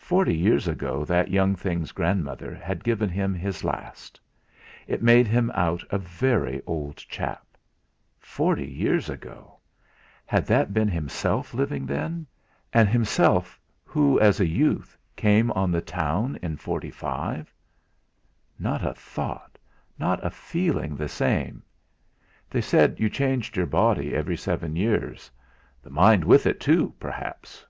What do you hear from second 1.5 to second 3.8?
thing's grandmother had given him his